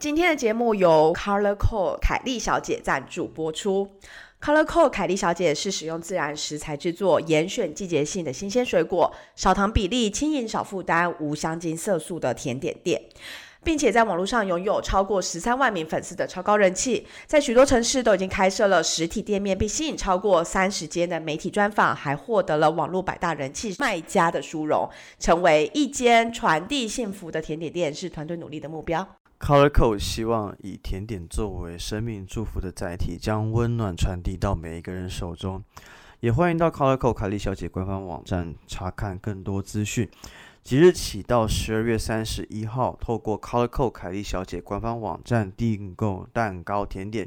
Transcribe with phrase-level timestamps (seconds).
[0.00, 3.86] 今天的节目由 Color Code 凯莉小姐赞助播出。
[4.40, 12.98] Color Code 凯莉小姐是使用自然食材制作，严选季节性的新鲜水果，少糖比例，轻盈少负担，无香精色素的甜点店。
[13.62, 24.88] 并且在网络上拥有超过十三万名粉丝的超高人气，在许多城市都已经开设了实体店面，并吸引超过三十间的媒体专访，还获得了网络百大人气卖家的殊荣，
[25.18, 29.06] 成为一间传递幸福的甜点店，是团队努力的目标。
[29.40, 35.64] Colorco 希望以甜点作为生命祝福的载体，将温暖传递到每一个人手中。
[36.20, 40.06] 也欢迎到 Colorco 凯莉小姐官方网站查看更多资讯。
[40.62, 47.26] 即日起到十二月三十一号，透过 Colorco 凯莉小姐官方网站订购蛋糕甜点，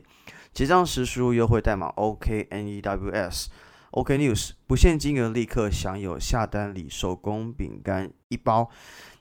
[0.53, 3.47] 结账时输入优惠代码 OKNEWS
[3.93, 8.69] News，不限金额立刻享有下单礼手工饼干一包，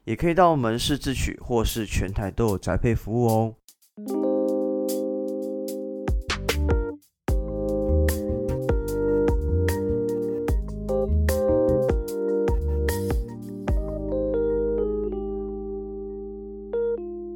[0.05, 3.55] 也可以到门市自取，或是全台都有宅配服务哦。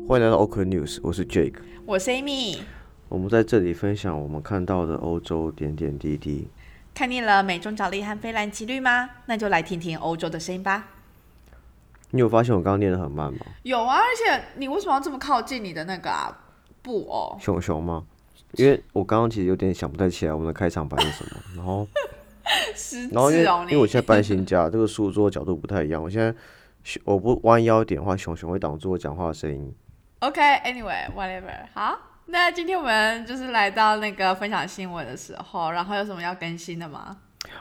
[0.09, 2.61] 欢迎来到 OK News，我是 Jake，我是 Amy。
[3.09, 6.48] 我们在这里分享我们看到的欧洲点点滴滴。
[6.97, 9.11] 看腻了美中角力和菲兰奇律吗？
[9.27, 10.89] 那就来听听欧洲的声音吧。
[12.13, 13.41] 你有发现我刚刚念的很慢吗？
[13.65, 16.11] 有啊，而且你为什么要这么靠近你的那个
[16.81, 17.37] 布偶？
[17.39, 18.03] 熊熊吗？
[18.53, 21.87] 因为我刚刚其实有点想不太起来我们的开场白是什么，然后，
[23.13, 26.35] 然后因为因为我现在搬新家， 这个书桌角度不太一样，我现在
[27.05, 29.75] 我不弯腰点的话，熊熊会挡住我讲话的声音。
[30.21, 37.17] OK，Anyway，whatever，好，那今天我们就是来到那个分享新闻的时候，然后有什么要更新的吗？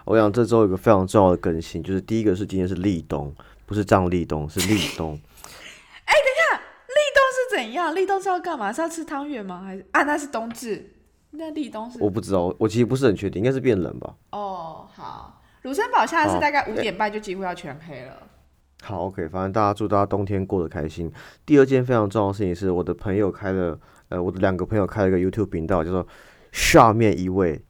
[0.05, 3.33] 我想这周有个非常重要的更新，就是第一个是今天是立冬，
[3.65, 5.13] 不是张立冬，是立冬。
[6.05, 7.95] 哎，等一下，立冬是怎样？
[7.95, 8.73] 立冬是要干嘛？
[8.73, 9.61] 是要吃汤圆吗？
[9.63, 10.03] 还是啊？
[10.03, 10.93] 那是冬至。
[11.31, 11.99] 那立冬是？
[12.01, 14.15] 我不知道，我其实不是很确定，应该是变冷吧。
[14.31, 18.13] 哦，好，卢森堡现在是大概五点半就几乎要全黑了。
[18.81, 21.11] 好，OK，反正大家祝大家冬天过得开心。
[21.45, 23.79] 第二件非常重要的事情是，我的朋友开了，
[24.15, 26.07] 呃，我的两个朋友开了一个 YouTube 频道，叫做
[26.53, 27.61] 下面一位。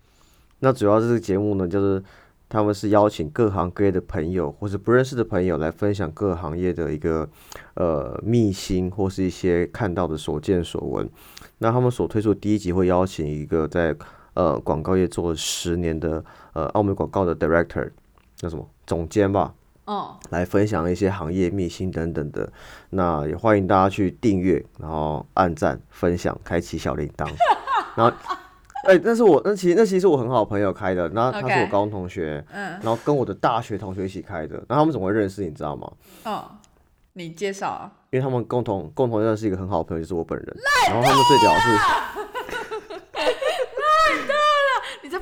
[0.60, 2.04] 那主要这个节目呢，就是
[2.48, 7.28] 他们是邀请各行各业的朋友或是不认识的朋友来分享各行业的一个
[7.74, 11.10] 呃秘辛或是一些看到的所见所闻。
[11.58, 13.96] 那他们所推出第一集会邀请一个在
[14.36, 16.24] 呃广告业做了十年的
[16.54, 17.90] 呃澳门广告的 Director，
[18.36, 19.52] 叫什么总监吧。
[19.86, 22.52] 哦，来分享一些行业秘辛等等的，
[22.90, 27.28] 那也欢迎大家去订阅，然后按赞、分享、开启小铃铛。
[27.96, 28.16] 然后，
[28.88, 35.92] 哎，那是我，那其实那其实我很好朋友开的，那他是我高中同学，嗯，然后跟我的大学同学一起开的，然后他们怎么会认识，你知道吗？
[36.24, 36.52] 哦，
[37.14, 37.92] 你介绍啊？
[38.10, 40.58] 因为他们共同共同认识一个很好的朋友，就是我本人。
[40.90, 42.35] 然后他们最屌是。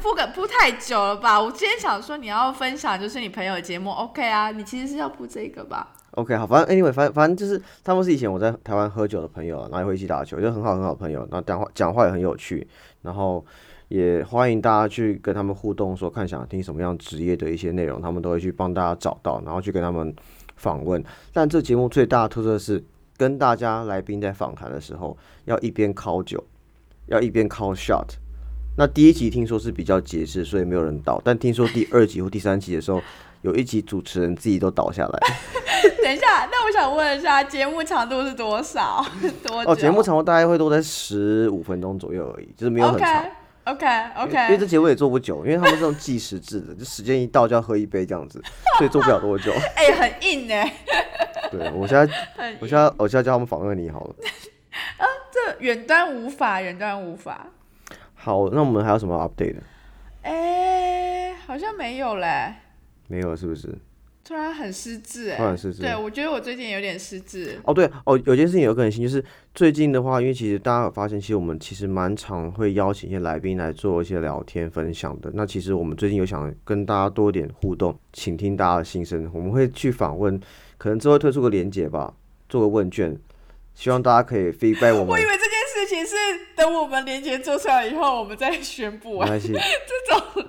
[0.04, 1.42] 你这铺太久了吧？
[1.42, 4.52] 我今天想说你要分享就是你朋友的节目，OK 啊？
[4.52, 12.68] 你其实是要铺这个吧？OK，好，反正 Anyway，反反正就是他们是以前我在台湾喝酒的朋友，然后也会一起打球，就很好很好朋友，然后讲话讲话也很有趣，
[13.02, 13.44] 然后
[13.88, 20.14] 也欢迎大家去跟他们互动，说看想听什么样职业的一些内容，他们都会去帮大家找到，然后去跟他们
[20.58, 21.04] 访问。
[21.32, 22.84] 但这节目最大的特色是
[23.18, 26.44] 跟大家来宾在访谈的时候，要一边靠酒，
[27.08, 28.06] 要一边靠 shot。
[28.76, 31.22] 那第一集听说是比较节制，所以没有人倒。
[31.24, 33.00] 但听说第二集或第三集的时候，
[33.44, 35.20] 有一集主持人自己都倒下来。
[36.02, 39.06] 等一下，那我想问一下，节目长度是多少？
[39.46, 43.26] 多哦，节目长度大概会都在十五分钟左右而已，就是没有很长。
[43.66, 43.86] OK
[44.18, 44.44] OK。
[44.46, 48.42] 因为这节目也做不久，因为他们这种计时制的，就时间一到就要喝一杯这样子，
[48.80, 49.54] 所以做不了多久。
[49.78, 50.74] 哎，很硬哎。
[51.52, 54.16] 对，我现在，我现在，我现在叫他们访问你好了。
[54.98, 57.46] 啊，这远端无法，远端无法。
[58.24, 59.58] 好，那我们还有什么 update
[60.22, 62.54] 哎，好像没有嘞。
[63.10, 63.78] 没有是不是？
[64.24, 65.36] 突然很失智哎。
[65.36, 65.82] 突然失智。
[65.82, 67.60] 对，我觉得我最近有点失智。
[67.66, 69.22] 哦，对哦，有件事情有可能性，就是
[69.54, 75.30] 最近的话，因为其实大家有发现，其实我们其实蛮常会邀请一些来宾来做一些聊天分享的。
[75.34, 79.30] 那其实我们最近有想跟大家多点互动，请听大家的心声。
[79.34, 80.40] 我们会去访问，
[80.78, 82.14] 可能之后推出个连接吧，
[82.48, 83.20] 做个问卷，
[83.76, 85.08] 希望大家可以 feedback 我们。
[85.08, 85.53] 我以为这件
[85.84, 86.16] 事情是。
[86.56, 89.26] 等我们年前做出来以后，我们再宣布啊。
[89.26, 90.46] 没关系， 这种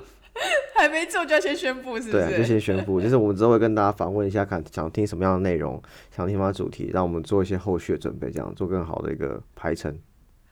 [0.75, 2.29] 还没做就要先宣布，是不是？
[2.29, 3.01] 对，就先宣布。
[3.01, 5.83] 就是我们之后会跟大家访问一下，看想听什么样的内容，
[6.15, 9.97] 想听什么主题，让我们做一些后续的准备，这样做更好的一个排程。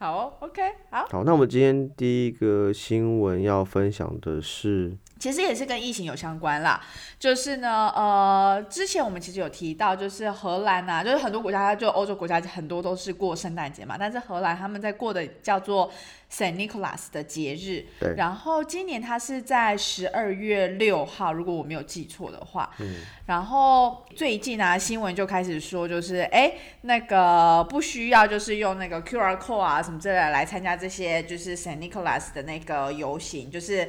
[0.03, 0.61] 好，OK，
[0.91, 1.07] 好。
[1.13, 6.81] 好，那我们今天第一个新闻要分享的是其实也是跟疫情有相关啦，
[7.21, 15.89] 就是呢，呃，之前我们其实有提到，就是荷兰啊，就是很多国家，就欧洲国家很多都是过圣诞节嘛，但是荷兰他们在过的叫做
[16.33, 18.15] Saint Nicholas 的节日，对。
[18.17, 22.97] 然后今年它是在十二月六号，如果我没有记错的话，嗯，
[23.27, 33.89] 然后最近啊，新闻就开始说，就是哎，那个不需要就是用那个 QR code 啊什么之类的来参加这些就是 Saint Nicholas 的那个游行，就是。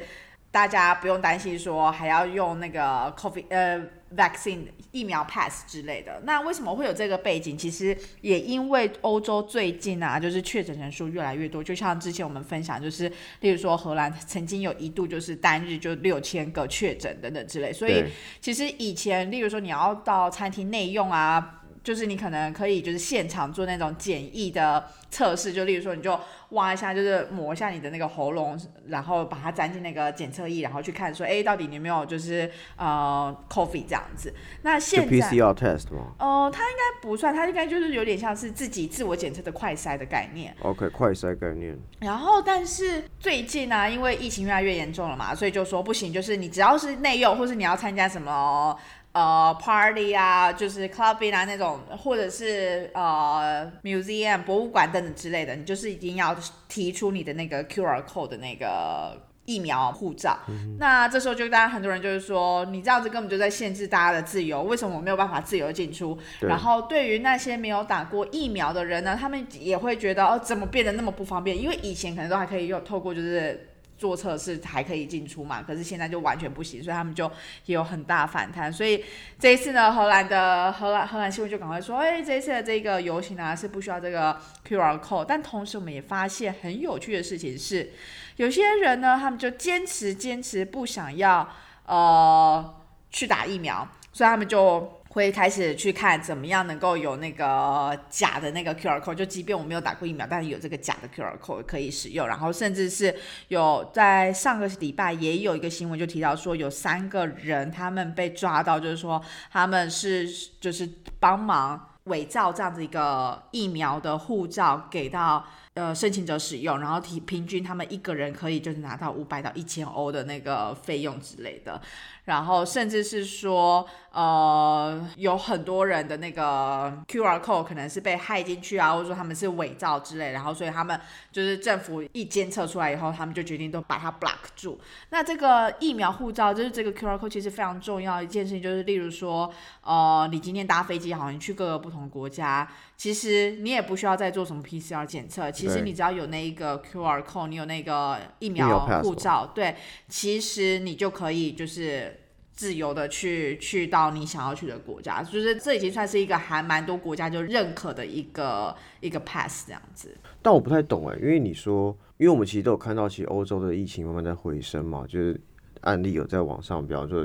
[0.54, 3.82] 大家不用担心说还要用那个 COVID 呃
[4.16, 6.20] vaccine 疫苗 pass 之类的。
[6.24, 7.56] 那为什么会有这个背景？
[7.56, 11.62] 其实也因为欧洲最近啊，就是确诊人数越来越多。
[11.62, 17.72] 就像之前我们分享，就是例如说荷兰曾经有一度就是单日就六千个确诊等等之类。
[17.72, 18.04] 所以
[18.40, 21.60] 其实以前，例如说你要到餐厅内用啊。
[21.84, 26.18] 就是你可能可以就是现场做那种简易的测试，就例如说你就
[26.50, 28.58] 挖一下，就是抹一下你的那个喉咙，
[28.88, 34.34] 然后把它粘进那个检测仪，然后去看说，哎，到底你有没有就是呃 coffee 这样子。
[34.62, 40.56] 那就现在 PCR test 吗呃，它应该不算，它应该就是有点像是自己自我检测的快筛的概念。
[40.62, 48.74] ，OK，快筛概念，然后，但是最近呢、因为疫情越来越严重了嘛，所以就说不行，就是你只要是内用，或是你要参加什么
[49.14, 56.36] 呃 party 啊，就是 clubbing 啊那种，或者是呃 museum 博物馆等等之类的，你就是一定要
[56.68, 59.18] 提出你的那个 QR code 的那个。
[59.46, 60.38] 疫苗护照，
[60.78, 66.18] 那这时候就当然很多人就是说，你这样子根本就在限制大家的自由，为什么我没有办法自由进出？
[66.40, 71.60] 然后对于那些没有打过疫苗的人呢，他们也会觉得哦，怎么变得那么不方便？
[71.60, 77.30] 因为以前可能都还可以用透过就是做测试还可以进出嘛，可是现在就完全不行，所以他们就
[77.66, 78.72] 也有很大反弹。
[78.72, 79.04] 所以
[79.38, 87.92] 这一次呢，荷兰的荷兰荷兰新闻就赶快说，哎，这一次的这个游行啊是不需要这个 QR code，但同时我们也发现很有趣的事情是，
[88.36, 91.48] 有些人呢，他们就坚持坚持不想要
[91.86, 92.74] 呃
[93.10, 102.26] 去打疫苗，所以他们就会开始去看怎么样能够有那个假的那个 QR code，就即便我没有打过疫苗，但是有这个假的 QR code 可以使用。
[102.26, 103.14] 然后甚至是
[103.46, 109.22] 有在上个礼拜也有一个新闻就提到说，有三个人他们被抓到，就是说
[109.52, 110.28] 他们是
[110.60, 110.88] 就是
[111.20, 115.46] 帮忙伪造这样子一个疫苗的护照给到。
[115.74, 121.80] 呃，申请者使用，然后提平均他们一个人可以就是拿到五百到一千欧的那个费用之类的，
[122.26, 131.00] 然后甚至是说，呃，有很多人的那个 QR code 可能是被害进去啊，或者说他们是伪造之类，然后所以他们
[131.32, 134.80] 就是政府一监测出来以后，他们就决定都把它 block 住。
[135.10, 149.76] 那这个疫苗护照就是这个 QR code 其实非常重要一件事情，就是例如说，呃，你今天搭飞机好，你去各个不同国家，其实你也不需要再做什么 PCR 检测，其实你只要有那一个 QR code，你有那个疫疫苗护照，对，
[150.08, 152.20] 其实你就可以就是。
[152.56, 160.16] 自由的去去到你想要去的国家，就是这已经算是一个还蛮多国家就认可的一个一个 pass 这样子。
[160.40, 165.40] 但我不太懂哎，因为你说，因为我们其实都有看到，其实欧洲的疫情慢慢在回升嘛，就是
[165.80, 167.24] 案例有在往上飙，就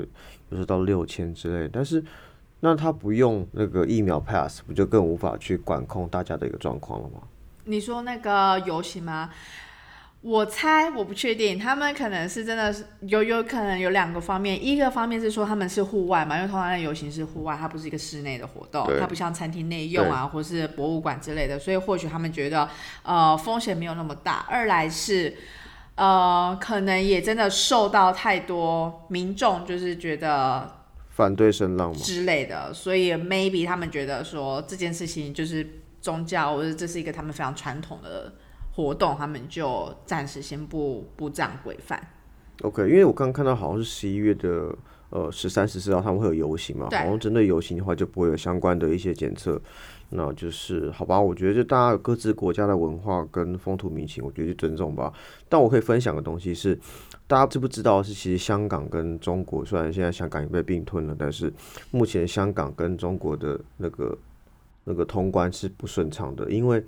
[0.50, 2.02] 时候到六千之类，但是
[2.60, 7.22] 那他不用那个疫苗 pass，不就更无法去管控大家的一个状况了吗？
[7.64, 9.30] 你说那个游行吗？
[10.22, 22.68] 我猜，我不确定，他们可能是真的是有有可能有两个方面，一个方面是说他们是户外嘛，因为通常的游行是户外，它不是一个室内的活动，它不像餐厅内用啊，或是博物馆之类的，所以或许他们觉得
[23.02, 24.44] 呃风险没有那么大。
[24.46, 25.34] 二来是
[25.94, 30.79] 呃可能也真的受到太多民众就是觉得
[31.20, 35.66] 反对声浪嘛，之类的，所以 maybe 他们觉得说这件事情就是
[36.00, 38.32] 宗教，或者这是一个他们非常传统的
[38.74, 42.02] 活动，他们就暂时先不不这样规范。
[42.62, 44.74] OK，因为我刚刚看到好像是十一月的
[45.10, 49.60] 呃十三、十四号他们会有游行嘛，对好像针对游行的话就不会有相关的一些检测，
[50.10, 55.12] 那就是好吧，我觉得就大家有各自国家的文化跟风土民情，我觉得就尊重吧。
[55.48, 56.78] 但我可以分享的东西是，
[57.26, 61.52] 大家知不知道是其实香港跟中国虽然现在香港也被并吞了，但是
[61.92, 64.18] 目前香港跟中国的那个
[64.84, 66.84] 那个通关是不顺畅的，因为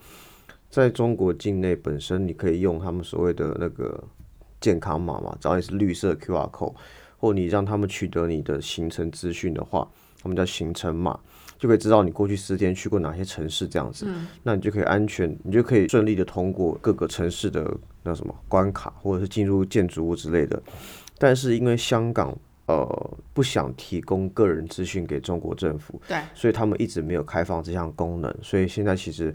[0.69, 4.03] 在中国境内本身你可以用他们所谓的那个
[4.61, 6.75] 健康码嘛，只要你是绿色 QR code，
[7.19, 9.87] 或你让他们取得你的行程资讯的话，
[10.21, 11.21] 他们叫行程码，
[11.63, 14.05] 就可以知道你过去十天去过哪些城市这样子，
[14.43, 20.61] 那你就可以安全，你就可以顺利的通过各个城市的那什么关卡，或者是进入建筑物之类的。
[21.19, 29.33] 但是因为香港呃不想提供个人资讯给中国政府，对，所以他们一直没有开放这项功能，所以现在其实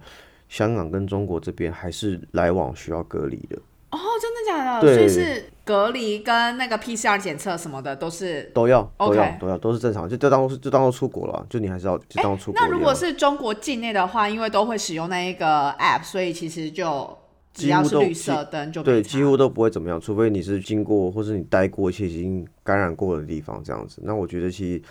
[0.49, 3.55] 香港跟中国这边还是来往需要隔离的。
[3.91, 4.81] 哦，真的假的？
[4.81, 8.43] 对所以是隔离跟那个 PCR 检测什么的都是。
[8.53, 12.61] 都要都要都要都是正常，就就当做就当做出国了，就你还是要就当做出国。
[12.61, 17.15] 那如果是中国境内的话，因为都会使用那一个 app，所以其实就
[17.53, 24.01] 只要是绿色灯就没对，几乎都不会怎么样，除非你是经过或是你待过一些已经感染过的地方这样子。
[24.05, 24.81] 那我觉得其实，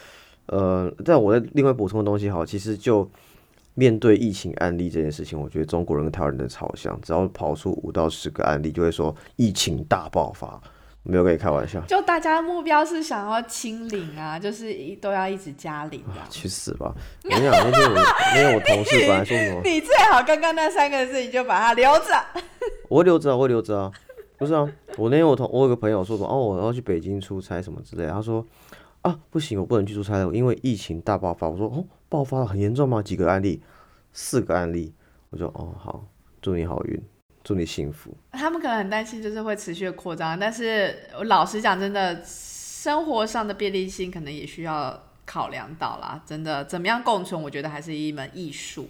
[0.46, 3.08] 呃，但我再另外补充的东西好，其实就
[3.76, 10.60] 面对疫情案例这件事情，我觉得中国人跟台湾人的超像，只要跑出五到十个案例，就会说疫情大爆发，
[11.02, 11.80] 没有跟你开玩笑。
[11.82, 16.24] 就大家的目标是想要清零啊，就是一都要一直加零啊。
[16.30, 16.94] 去死吧！
[17.24, 17.94] 我跟你讲，那天我
[18.34, 22.42] 那天我同事本来说什么，你最好刚刚那三个字你就把它留着。
[22.88, 23.92] 我会留着啊，我会留着啊。
[24.38, 24.66] 不是啊，
[24.96, 28.44] 我那天我同我有个朋友说什么哦，我要去北京出差什么之类，他说
[29.02, 31.48] 啊不行，我不能去出差了，因为疫情大爆发。
[31.48, 33.02] 我说哦，爆发了很严重吗？
[33.02, 33.62] 几个案例？
[34.12, 34.94] 四个案例。
[35.30, 36.04] 我说哦好，
[36.40, 37.02] 祝你好运，
[37.42, 38.16] 祝你幸福。
[38.30, 46.22] 他们可能很担心，就是会持续的扩张，但是我老实讲，真的生活上的便利性可能也需要考量到啦。
[46.24, 48.88] 真的，怎么样共存，我觉得还是一门艺术。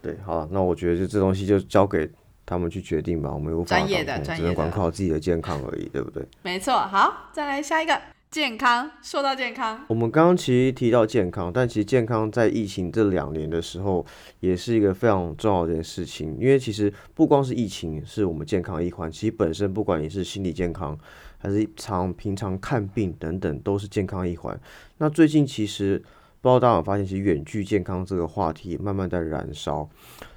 [0.00, 2.10] 对，好，那我觉得就这东西就交给
[2.46, 6.26] 他们去决定吧，我们无法专业的只能管靠自己的健康而已，对不对？
[6.42, 8.00] 没错，好，再来下一个，
[8.30, 8.90] 健康。
[9.02, 14.04] 说到健康，我们刚刚其实提到健康，但其实健康在疫情这两年的时候，
[14.40, 16.36] 也是一个非常重要的一件事情。
[16.38, 20.98] 因为其实不光是疫情是我们健康一环，其实本身不管你是心理健康，
[21.38, 24.58] 还是常平常看病等等，都是健康一环。
[24.98, 25.98] 那最近其实
[26.40, 29.88] 不知道大家有发现，其实远距健康这个话题慢慢在燃烧，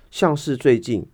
[0.09, 1.05] 像是最近。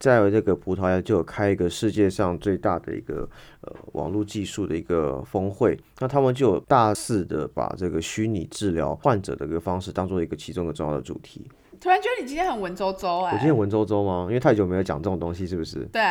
[0.00, 3.28] 在这个葡萄牙就有开一个世界上最大的一个
[3.60, 11.46] 呃网络技术的一个峰会，那他们就有大肆的把这个虚拟治疗患者的一个方式当做一个其中一个重要的主题。
[11.78, 14.24] 突然觉得你今天很文绉绉哎、我今天文绉绉吗？
[14.28, 15.80] 因为太久没有讲这种东西，是不是？
[15.92, 16.02] 对，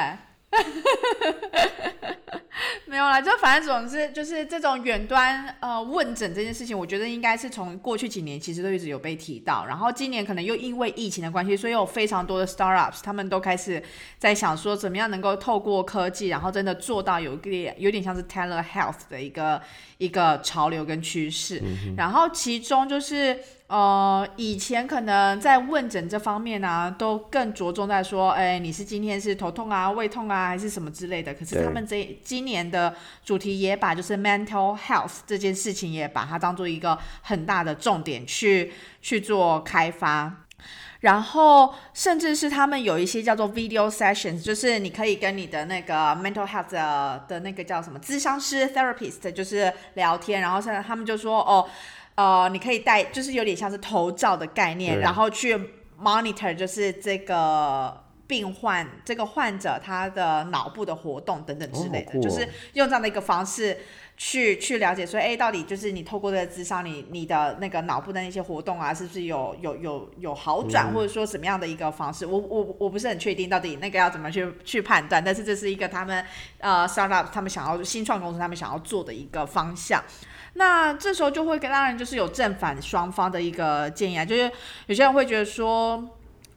[2.90, 13.82] 没有啦，就反正总之就是这种远端呃问诊这件事情，我觉得应该是从过去几年其实都一直有被提到，然后今年可能又因为疫情的关系，所以有非常多的 startups 他们都开始
[14.18, 19.62] 在想说怎么样能够透过科技，然后真的做到有一点有点像是 telehealth 的一个
[20.00, 21.62] 一个潮流跟趋势，
[21.96, 23.40] 然后其中就是。
[23.70, 31.32] 呃，以前可能在问诊这方面呢、都更着重在说，哎，你是今天是头痛啊、胃痛啊，还是什么之类的。
[31.36, 38.74] 可是他们这今年的主题也把就是 mental health 这件事情也把它当做一个很大的重点去
[39.04, 40.46] 去做开发。
[41.02, 50.42] 然后，甚至是他们有一些叫做 video sessions，就是你可以跟你的那个 mental health 的的那个叫什么咨商师 therapist，就是聊天。
[50.42, 51.66] 然后现在他们就说，哦，
[52.16, 55.58] 呃，你可以带，就是有点像是头罩的概念，然后去
[56.02, 63.78] monitor，就是这个病患这个患者他的脑部的活动等等之类的，哦哦就是用这样的一个方式。
[64.22, 72.26] 去去了解说，哎，到底就是你透过这个智商，你你的那个脑部的那些活动啊，是不是有有有有好转，或者说什么样的一个方式？
[72.26, 76.22] 我我我不是很确定到底那个要怎么去去判断，但是这是一个他们
[76.58, 80.04] 呃 startup 他们想要新创公司他们想要做的一个方向。
[80.56, 84.52] 那这时候就会跟当然就是有正反双方的一个建议啊，就是
[84.88, 86.04] 有些人会觉得说，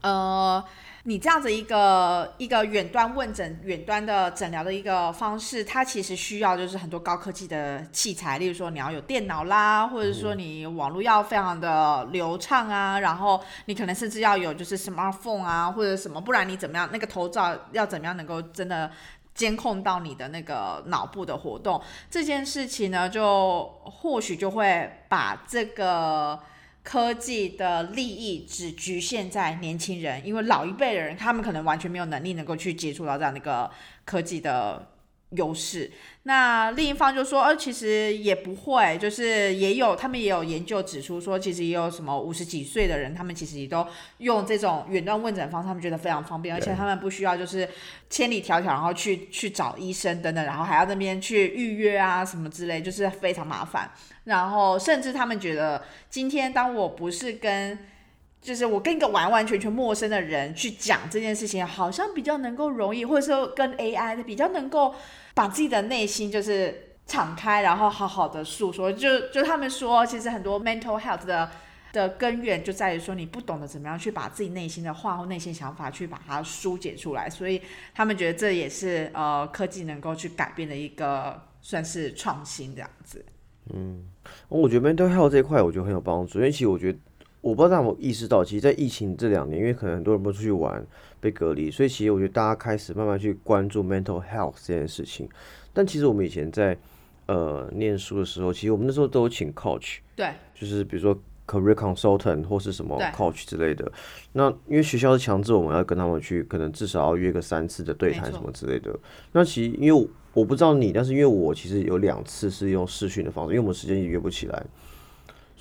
[0.00, 0.62] 呃。
[1.04, 18.88] 你这样子一个一个远端问诊、远端的诊疗的一个方式，它其实需要就是很多高科技的器材，例如说你要有电脑啦，或者说你网络要非常的流畅啊，然后你可能甚至要有就是 smartphone 啊或者什么，不然你怎么样那个头罩要怎么样能够真的
[19.35, 26.38] 监控到你的那个脑部的活动，这件事情呢，就或许就会把这个。
[26.82, 33.70] 科技的利益只局限在年轻人，因为老一辈的人他们可能完全没有能力能够去接触到这样的一个
[34.04, 34.91] 科技的
[35.36, 35.90] 优势。
[36.24, 43.84] 那另一方就说，呃，其实也不会，就是也有他们也有研究指出说，其实也有什么五十几岁的人，他们其实也都
[44.18, 47.68] 用这种远端问诊方式，他们觉得非常方便，而且他们不需要就是
[48.08, 53.90] 千里迢迢然后去去找医生等等，然后还要那边去预约啊什么之类，就是非常麻烦。
[54.24, 57.76] 然后甚至他们觉得，今天当我不是跟，
[58.42, 64.94] 就是我跟一个完完全全陌生的人去讲这件事情，好像比较能够容易，或者说跟 AI 比较能够
[65.32, 68.92] 把自己的内心就是敞开，然后好好的诉说。
[68.92, 71.49] 就就他们说，其实很多 mental health 的。
[71.92, 77.61] 的根源就在于说，你不懂得怎么样去把自己内心的话或内心想法去把它疏解出来，所以
[77.94, 83.22] 他们觉得这也是呃科技能够去改变的一个算是创新这样子。
[83.75, 84.06] 嗯
[84.49, 86.99] 我觉得 mental health 这一块，我觉得很有帮助，因为其实我觉得
[87.42, 90.82] 我不知道大家有没有意识到，其实，在疫情这两年，因为可能很多人不出去玩，
[91.20, 95.28] 被隔离，所以其实我觉得大家开始慢慢去关注 mental health 这件事情。
[95.72, 96.78] 但其实我们以前在
[97.26, 103.90] 呃念书的时候，其实我们那时候都有请 coach，对，就是比如说 career consultant 或是什么 coach 之类的。
[104.32, 108.96] 那因为学校是强制我们要跟他们去，可能至少要约个三次的对谈什么之类的。
[109.32, 114.64] 那其实因为我我不知道你，但是因为我其实有两次是用视讯的方式，因为我们时间也约不起来。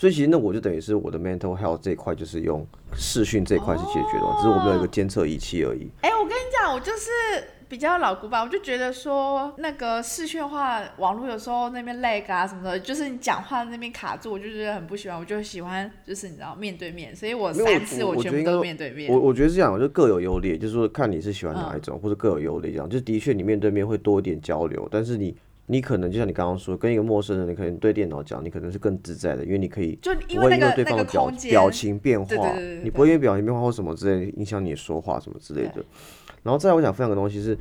[0.02, 2.66] 所以其实那我就等于是我的 mental health 这一块就是用
[2.96, 5.92] 视讯这一块是解决的嘛，只是我们有一个监测仪器而已。
[6.02, 7.12] 哎、我跟你讲，我就是
[7.70, 19.20] 比较老古板，我就觉得说那个视讯化网络有时候那边 lag 啊什么的，就是你讲话那边卡住，我就觉得很不喜欢，我就喜欢就是你知道面对面，所以我三次我我全部都面对面我。
[19.20, 22.90] 我觉得是这样，就各有优劣，就是说看你是喜欢哪一嗯种，或者各有优劣这样。
[22.90, 25.38] 就的确你面对面会多一点交流，但是你
[25.68, 35.84] 你可能就像你刚刚说，跟一个陌生人，你可能对电脑讲，你可能是更自在的，因为你可以就因不会因为为那个对方的表表情变化，对对对对对你不会因为表情变化或什么之类影响你说话什么之类的。
[36.44, 37.58] 然后再来我想分享个东西是，因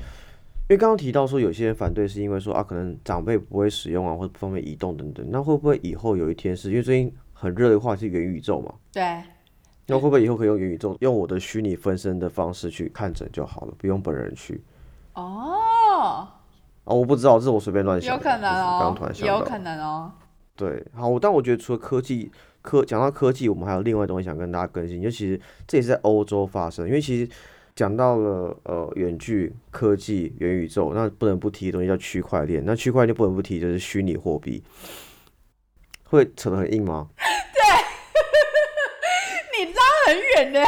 [0.71, 5.25] 为刚刚提到说有些人反对是因为说啊，可能长辈不会使用啊，或者不方便移动等等。
[5.31, 8.75] 那会不会以后有一天是因为最近很热的话是元宇宙嘛？
[8.93, 9.23] 对，
[9.87, 14.63] 那会不会以后可以用元宇宙，用我的虚拟分身的方式去看诊就好了，不用本人去？
[15.15, 16.27] 哦，
[16.85, 19.39] 啊，我不知道，这是我随便乱想，有可能哦突然，想到。
[19.39, 20.13] 有可能哦。
[20.57, 22.31] 对，好，但我觉得除了科技
[22.63, 27.27] 科讲到科技，我们还有另外东西想跟大家更新，就其实这也是在欧洲发生，因为其实
[27.75, 34.63] 讲到了呃远距科技、元宇宙，那不能不提的东西叫区块链，那区块链不能不提就是虚拟货币，
[36.05, 37.09] 会扯得很硬吗？
[37.17, 37.25] 对
[39.65, 40.61] 你拉很远呢，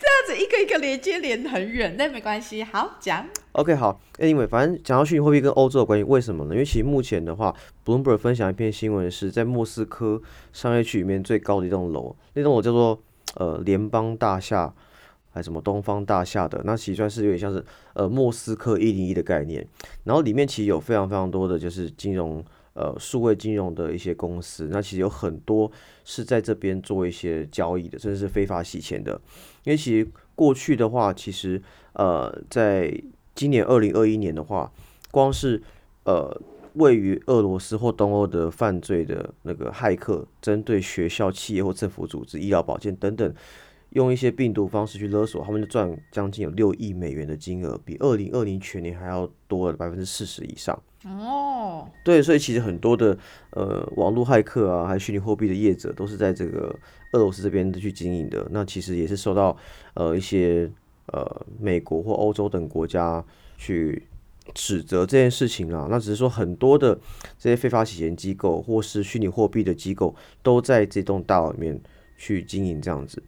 [0.00, 3.26] 这样子一个一个连接连很远，但没关系，好讲。
[3.52, 6.54] OK，好，Anyway，反正讲到虚拟货币跟欧洲的关系，为什么呢？
[6.54, 7.52] 因为其实目前的话
[7.84, 13.02] ，Bloomberg 分享一篇新闻是在莫斯科商业区里面最高的一栋楼，那栋楼叫做
[13.34, 14.72] 呃联邦大厦，
[15.30, 17.64] 还是什么东方大厦的，那其实算是有点像是
[17.94, 19.66] 呃莫斯科一零一的概念，
[20.04, 22.42] 然后里面其实有非常非常多的就是金融
[22.74, 25.70] 呃数位金融的一些公司，那其实有很多
[26.04, 29.20] 是在这边做一些交易的，甚至是非法洗钱的，
[29.64, 32.92] 因为其实过去的话，其实呃在
[33.34, 34.72] 今年二零二一年的话，
[35.10, 35.62] 光是
[36.04, 36.40] 呃
[36.74, 43.34] 位于俄罗斯或东欧的犯罪的那个骇客，针对学校、企业或政府组织、医疗保健等等，
[43.90, 50.82] 用一些病毒方式去勒索，他们就赚将近有六亿美元的金额，比二零二零全年还要多了百分之四十以上。
[51.04, 53.16] 哦，对，所以其实很多的
[53.50, 56.74] 呃网络骇客啊，还有虚拟货币的业者，都是在这个
[57.12, 58.46] 俄罗斯这边去经营的。
[58.50, 59.56] 那其实也是受到
[59.94, 60.70] 呃一些
[61.06, 63.24] 呃美国或欧洲等国家
[63.58, 64.06] 去
[64.54, 65.88] 指责这件事情啦。
[65.90, 66.94] 那只是说很多的
[67.38, 71.80] 这些非法洗钱机构或是虚拟货币的机构，都在这栋大楼里面
[72.16, 73.22] 去经营这样子。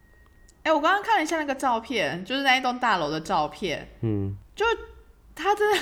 [0.63, 4.65] 哎、我刚刚看了一下那个照片，就是那一栋大楼的照片，嗯，就
[5.35, 5.79] 它真的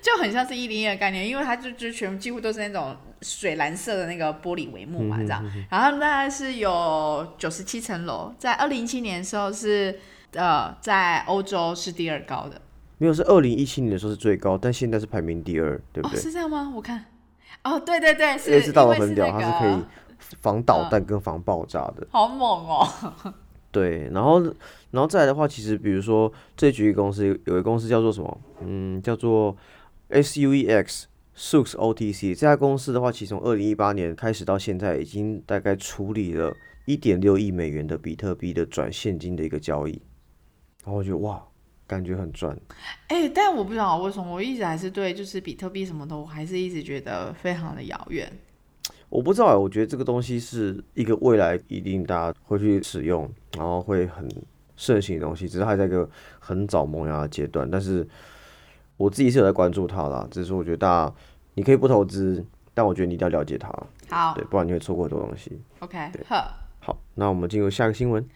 [0.00, 5.44] 就很像是一零一的概念，因为它就就全部几乎都是那种水蓝色的那个玻璃帷幕嘛，这样。
[5.70, 10.00] 然后大概是有九十七层楼，在二零一七年的时候是
[10.32, 12.60] 呃在欧洲是第二高的。
[12.96, 16.20] 没有是二零一七年的时候是最高，但现在是排名第二，对不哦，对？
[16.20, 16.72] 是这样吗？
[16.74, 17.04] 我看，
[17.62, 19.86] 哦，对对对，是因为是大楼很屌，那它是可以个
[20.40, 22.06] 防导弹跟防爆炸的。
[22.10, 22.88] 好猛哦。
[23.70, 24.40] 对，然后
[24.90, 28.40] 然后再来的话，其实比如说这举个公司有一个公司叫做什么？
[28.62, 29.56] 嗯，叫做
[30.10, 31.04] SUEX
[31.36, 40.00] Sux OTC 这家公司的话，其实从二零一八年开始到现在，已经大概处理了一点六亿美元的比特币的转现金的一个交易。
[40.84, 41.40] 然后我觉得哇，
[41.86, 42.58] 感觉很赚。
[43.08, 48.32] 哎、但我不知道为什么，我一直还是对就是比特币什么的，我还是一直觉得非常的遥远。
[49.08, 54.28] 我不知道欸，我觉得这个东西是一个未来一定大家会去使用，然后会很
[54.76, 57.68] 盛行的东西，只是还在一个很早萌芽的阶段。
[57.70, 58.06] 但是
[58.96, 61.14] 我自己是有在关注它啦，只是我觉得大家
[61.54, 62.44] 你可以不投资，
[62.74, 63.68] 但我觉得你一定要了解它，
[64.10, 65.60] 好对，不然你会错过很多东西。
[65.80, 66.54] ，OK，好。
[66.80, 68.26] 好，那我们进入下一个新闻。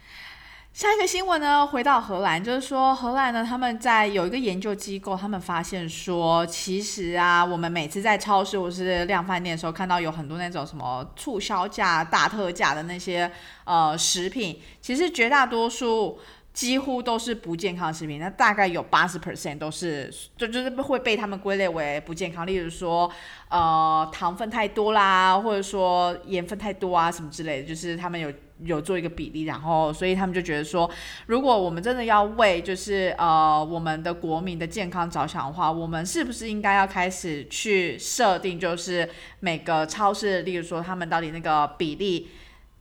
[0.73, 13.31] 下一个新闻呢，回到荷兰，就是说荷兰呢，他们在有一个研究机构，他们发现说，其实啊，我们每次在超市或是量贩店的时候，看到有很多那种什么促销价、大特价的那些
[13.65, 16.19] 呃食品，其实绝大多数。
[16.55, 22.47] 几乎都是不健康食品，那大概有八十 percent 都是，就就是会被他们归类为不健康。
[22.47, 23.11] 例如说，
[23.49, 28.31] 呃，糖分太多啦，或者说盐分太多啊，什么之类的，就是他们有
[28.65, 30.91] 有做一个比例，然后所以他们就觉得说，
[31.27, 39.09] 如果我们真的要为就是呃我们的国民的健康着想的话，我们是不是应该要开始去设定，就是
[39.41, 42.29] 每个超市，例如说他们到底那个比例。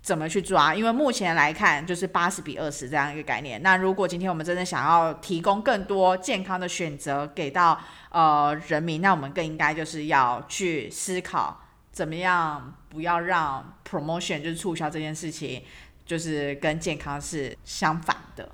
[0.04, 0.74] 怎么去抓？
[0.74, 3.62] 因为目前来看就是八十比二十这样一个概念。
[3.62, 15.62] 那如果今天我们真的想要提供更多健康的选择给到呃人民，那我们更应该就是要去思考怎么样不要让 promotion 就是促销这件事情
[16.06, 18.50] 就是跟健康是相反的。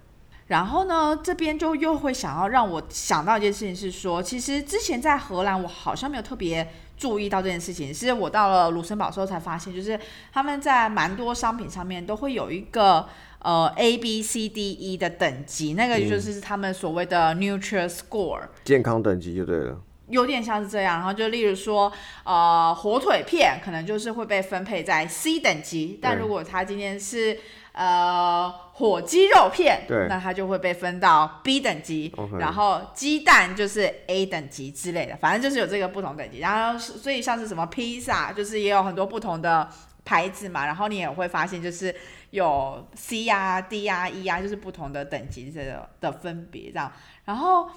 [0.48, 6.68] 然后呢，这边就又会想要让我想到一件事情是说，其实之前在荷兰我好像没有特别。
[6.98, 10.00] 注意到这件事情，是我到了卢森堡之后才发现，就是
[10.34, 20.98] 他们在蛮多商品上面都会有一个呃 A B C D E 的等级，那个就是他们所谓的 Nutrition Score，健康等级就对了，有点像是这样。
[20.98, 21.92] 然后就例如说，
[22.24, 27.40] 呃，火腿片可能就是会被分配在 C 等级，但如果它今天是
[27.74, 36.40] 呃，火鸡肉片，对，那它就会被分到 B 等级，然后鸡蛋就是 A 等级之类的，反正就是有这个不同等级。
[36.40, 39.70] 然后所以像是什么披萨，就是也有很多不同的
[40.04, 41.96] 牌子嘛，然后你也会发现就是
[42.32, 46.92] 有 C 啊、D 啊、E 啊，就是不同的等级的的分别这样。
[47.26, 47.70] 然后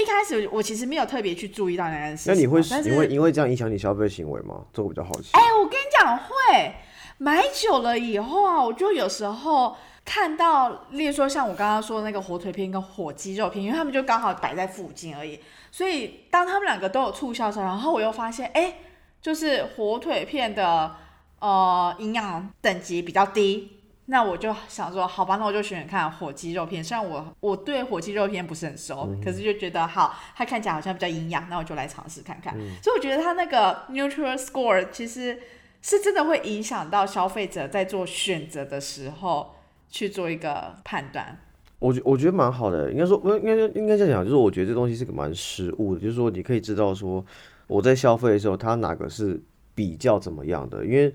[0.00, 4.64] 一开始我其实没有特别去注意到那件事，那你会你会因为这样影响你消费行为吗？
[4.72, 5.30] 这我比较好奇。
[5.32, 6.74] 哎，我跟你讲会。
[7.22, 15.38] 买久了以后啊，我就有时候看到，例如说像我刚刚说那个火腿片跟火鸡肉片，因为他们就刚好摆在附近而已，
[15.70, 18.74] 所以当他们两个都有促销的时候，然后我又发现，哎，
[19.20, 20.96] 就是火腿片的
[21.40, 23.79] 呃营养等级比较低，
[24.10, 26.84] 那我就想说，好吧，那我就选选看火鸡肉片。
[26.84, 32.54] 虽然我我对火鸡肉片不是很熟，可是就觉得好，它看起来好像比较营养，那我就来尝试看看。
[32.82, 35.38] 所以我觉得它那个 Nutrition Score 其实。
[35.82, 39.54] 是真的会影响到消费者在做选择的时候
[39.88, 41.38] 去做一个判断。
[41.78, 47.24] 我觉我觉得蛮好的，应该说，应该应该这样讲，就是我觉得这东西是个蛮实物的，就是说你可以知道说
[47.66, 49.42] 我在消费的时候，它哪个是
[49.74, 51.14] 比较怎么样的，因为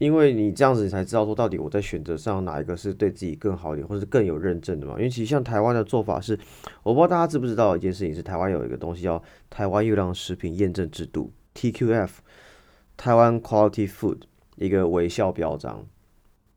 [0.00, 4.94] 因为你这样子你才知道说到底我在选择上哪一个是对自己更好一点，或者是更有认证的嘛。
[4.94, 6.32] 因为其实像台湾的做法是，
[6.82, 12.08] 我不知道大家知不知道一件事情是，台湾有一个东西叫台湾优良食品验证制度 （TQF）。
[12.96, 14.18] 台湾 Quality Food
[14.56, 15.86] 一个微笑标章，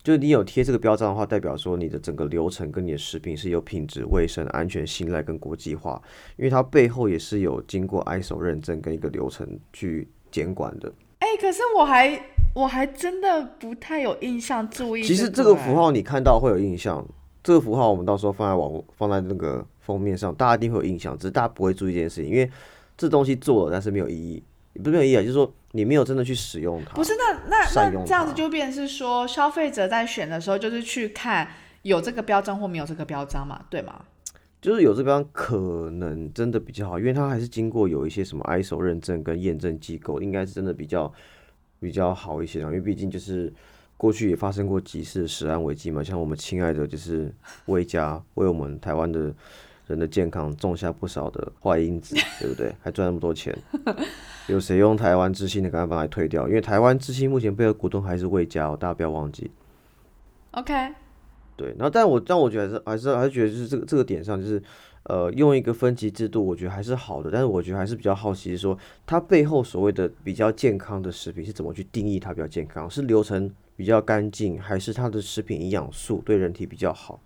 [0.04, 6.02] 就是你有贴这个标章的话，代表说你的整个流程跟你的食品是有品质、卫生、安全、信赖跟国际化，
[6.36, 10.92] 因为它背后也是有经过 ISO 认证跟一个流程去监管的。
[11.20, 12.22] 哎，可是我还
[12.54, 15.04] 我还真的不太有印象注意。
[15.04, 17.06] 其实这个符号你看到会有印象，
[17.44, 22.50] 这个符号我们到时候放在网放在那个封面上，大家一定会有印象，只是大家不会注意这件事情，因为
[22.98, 24.44] 这东西做了但是没有意义。
[24.84, 26.96] 不是没有意义啊，就是说你没有真的去使用它。
[26.96, 31.48] 不是，那那那这样子就变成是说，消费者在选的时候，就是去看
[31.84, 34.02] 有这个标章或没有这个标章嘛，对吗？
[34.60, 41.14] 就是有这标章可能真的比较好，因为它还是经过有一些什么 ISO 认证跟验证机构，应该是真的比较
[41.84, 42.68] 比较好一些啊。
[42.68, 43.54] 因为毕竟就是
[43.98, 47.32] 过去也发生过几次食安危机嘛，像我们亲爱的就是
[47.66, 49.32] 魏家为我们台湾的
[49.88, 52.74] 人的健康种下不少的坏因子，对不对？
[52.82, 53.56] 还赚那么多钱。
[54.48, 56.48] 有谁用台湾之星的赶快把它退掉？
[56.48, 59.52] 因为台湾之星目前背后股东还是魏家，哦大家不要忘记。
[60.52, 60.74] OK。
[61.56, 64.62] 对，然后但我但我觉得还是还是还是觉得就是这个这个点上，就是
[65.04, 67.30] 呃用一个分级制度，我觉得还是好的。
[67.32, 72.90] 但是我觉得还是比较好奇，说它背后所谓的比较健康的食品是怎么去定义它比较健康？
[72.90, 77.20] 是流程比较干净，还是它的食品营养素对人体比较好？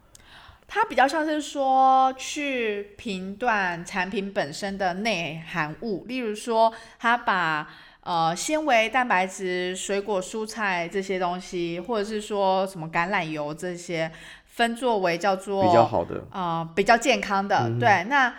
[0.70, 7.70] 它比较像是说去评断产品本身的内含物，例如说，它把
[8.08, 14.10] 呃纤维、蛋白质、水果、蔬菜这些东西，或者是说什么橄榄油这些，
[14.46, 17.70] 分作为叫做比较好的啊，比较健康的。
[17.78, 18.34] 对，那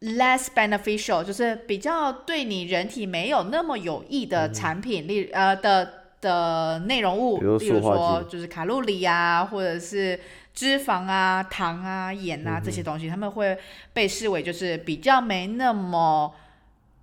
[0.00, 10.18] less beneficial 就是比较对你人体没有那么有益的产品，例呃的的内容物，例如说就是卡路里啊，或者是。
[10.52, 13.56] 脂肪啊、糖啊、盐啊这些东西，他们会
[13.92, 16.34] 被视为就是比较没那么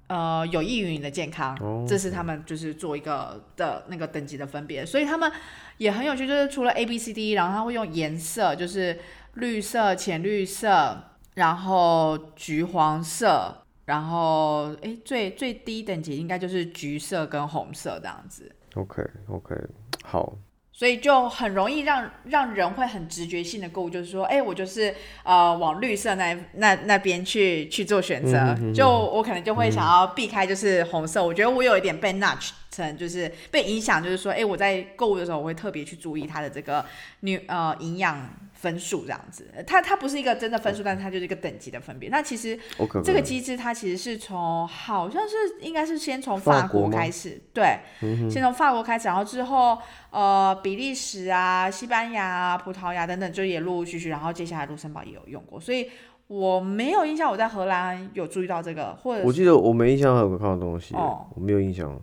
[0.08, 4.86] 呃有益于你的健康，这是他们就是做一个的那个等级的分别。
[4.86, 5.32] 所以他们
[5.78, 9.00] 也很有趣，就是除了 A、B、C、D，然后他会用颜色，就是
[9.36, 10.98] 绿色、浅绿色，
[11.36, 18.52] 然后橘黄色，然后哎最最低等级应该就是橘色跟红色这样子。
[18.76, 19.56] OK OK，
[20.04, 20.38] 好。
[20.78, 36.86] 所以就很容易让让人会很直觉性的购物，就是说，哎，我就是呃往绿色那那那边去去做选择，就我可能就会想要避开就是红色，我觉得我有一点被 nudge 成就是被影响，就是说，哎，我在购物的时候，我会特别去注意它的这个
[37.22, 39.48] 女呃营养分数这样子。
[39.66, 42.10] 它它不是一个真的分数，但是它就是一个等级的分别。
[42.10, 42.58] 那其实
[43.04, 47.80] 这个机制它其实是从好像是应该是先从法国开始，对，
[48.30, 49.78] 先从法国开始，然后之后
[50.12, 55.90] 呃比利时啊、西班牙啊、葡萄牙等等就也陆陆续续，然后接下来卢森堡也有用过，所以。
[56.30, 61.98] 我没有印象，我在荷兰有注意到这个，或者我记得我没印象有看到东西，我没有印象。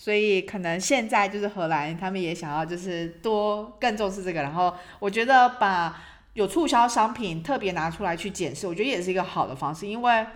[0.00, 10.26] 所以可能现在就是荷兰，他们也想要就是多更重视这个，然后我觉得把有促销商品特别拿出来去检视，我觉得也是一个好的方式，因为。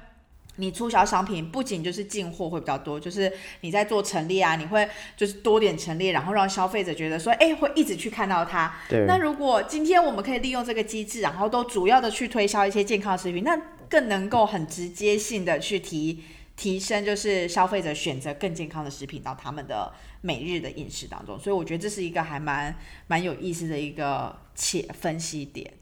[0.57, 8.72] 你促销商品不仅就是进货会比较多，就是你在做陈列啊，你会就是多点陈列，然后让消费者觉得说，哎，会一直去看到它。
[8.88, 9.05] 对。
[9.05, 16.22] 那如果今天我们可以利用这个机制，然后都主要的去推销一些健康食品，那更能够很直接性的去提
[16.56, 21.38] 提升，就是消费者选择更健康的食品到他们的每日的饮食当中。
[21.38, 22.74] 所以我觉得这是一个还蛮
[23.06, 25.72] 蛮有意思的一个且分析点。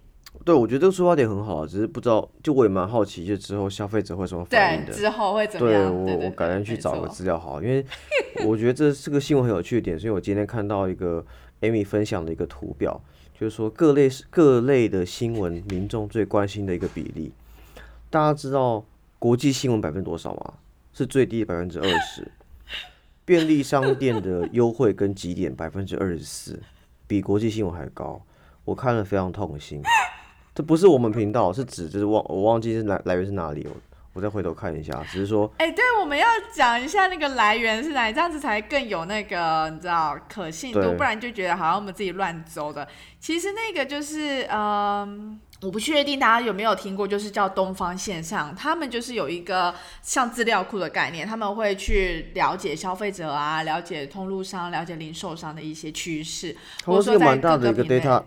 [0.47, 4.93] 对，我觉得这个出发点很好，只是不知道，就我也蛮好奇，就之后消费者会什么反应的。
[4.93, 6.07] 之后会怎么样？
[6.07, 7.85] 对我，我改天去找个资料好，因为
[8.47, 11.25] 我觉得这是个新闻很有趣的点，所以我今天看到一个
[11.61, 12.99] Amy 分享的一个图表，
[13.39, 17.31] 就是说各类各类的新闻，民众最关心的一个比例。
[18.09, 18.83] 大家知道
[19.19, 20.55] 国际新闻百分之多少吗？
[20.93, 22.31] 是最低百分之二十。
[23.25, 26.61] 便利商店的优惠跟几点百分之二十四，
[27.07, 28.21] 比国际新闻还高，
[28.65, 29.81] 我看了非常痛心。
[30.55, 33.77] 这不是我们频道，是指就是忘我忘记是来来源是哪里，我
[34.13, 34.93] 我再回头看一下。
[35.05, 42.87] 只是说，哎，对，我们要讲一下那个来源是哪里，这样子才更有那个你知道可信度，不然就觉得好像我们自己乱诌的。
[43.21, 49.73] 其实那个就是，嗯，我不确定大家有没有听过，就是叫东方线上，他们就是有一个
[50.03, 58.23] 像资料库的概念，他们会去了解消费者啊，了解通路商，了解零售商的一些趋势，或者说在各个平台。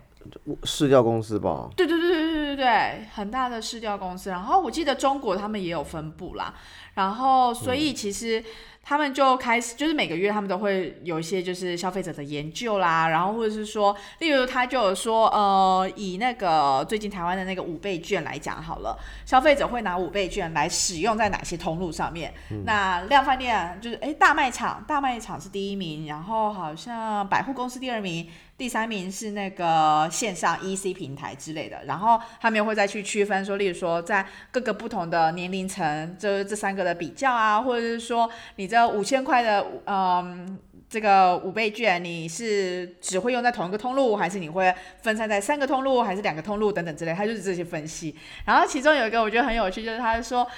[0.64, 1.68] 市调公司吧？
[1.76, 4.30] 对对对对对对对，很大的市调公司。
[4.30, 6.54] 然后我记得中国他们也有分布啦。
[6.94, 8.42] 然后所以其实
[8.82, 13.08] 他们就开始，就是每个月他们都会有一些就是消费者的研究啦。
[13.08, 22.32] 然后或者是说，例如他就有说，呃，以那个最近台湾的那个五倍券来讲好了，消费者会拿五倍券来使用在哪些通路上面？
[22.64, 28.26] 那量贩店就是哎大卖场，大卖场是第一名，然后好像百货公司第二名。
[28.58, 48.16] 第三名是那个线上 EC 平台之类的，然后他们又会再去区分说，例如说在各个不同的年龄层，这这三个的比较啊，或者是说你这五千块的嗯这个五倍券，你是只会用在同一个通路，还是你会分散在三个通路，还是两个通路等等之类，他就是这些分析。
[48.46, 50.48] 然后其中有一个我觉得很有趣，就是他说，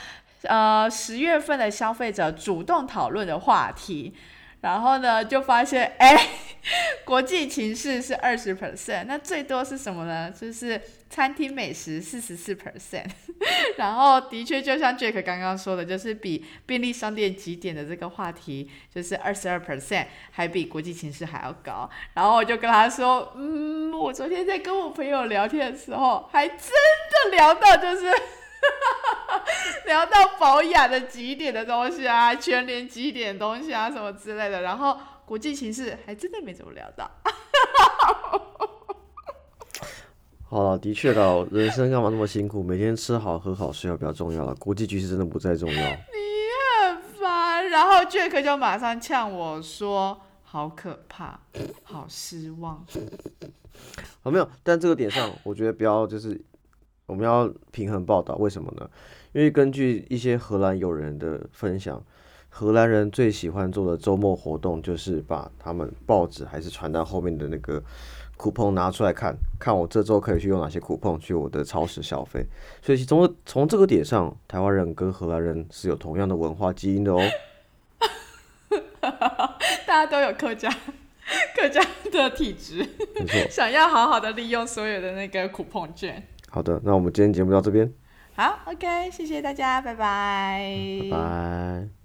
[0.42, 4.14] 呃，十月份的消费者主动讨论的话题。
[4.60, 6.16] 然后呢，就发现哎，
[7.04, 10.30] 国际情势是二十 percent，那最多是什么呢？
[10.30, 13.06] 就是餐厅美食四十四 percent。
[13.78, 21.88] 然后的确，就像 Jack 刚刚说的，就是比便利商店几点的这个话题，就是二十二 percent，还比国际情势还要高。
[22.14, 28.06] 然后我就跟他说，嗯，我昨天在跟我朋友聊天的时候，还真的聊到就是。
[29.86, 37.10] 聊到保养的几点的东西啊，全联几点东西啊，什么之类的，然后国际形势还真的没怎么聊到。
[40.50, 42.62] 好了，的确的，人生干嘛那么辛苦？
[42.62, 45.76] 每天吃好喝好睡好比较重要了，国际局势真的不再重要。
[45.76, 45.96] 你
[46.86, 51.38] 很烦，然后 Jack 就马上呛我说：“好可怕，
[51.82, 52.82] 好失望。”
[54.24, 56.40] 好，没有，但这个点上，我觉得不要就是。
[57.08, 58.88] 我们要平衡报道，为什么呢？
[59.32, 62.02] 因为根据一些荷兰友人的分享，
[62.50, 67.82] 荷兰人最喜欢做的周末活动就是把他们报纸还是传单后面的那个
[68.36, 72.44] 苦碰拿出来看，看我这周可以去用哪些苦碰去我的超市消费。
[72.82, 77.22] 所以从从这个点上，台湾人跟荷兰人是有同样的文化基因的哦。
[79.00, 80.70] 大家都有客家
[81.56, 81.80] 客家
[82.12, 82.86] 的体质，
[83.48, 86.22] 想要好好的利用所有的那个苦碰券。
[86.50, 87.92] 好的，那我们今天节目到这边。
[88.34, 90.62] 好，OK，谢谢大家，拜拜。
[91.02, 91.97] 拜拜。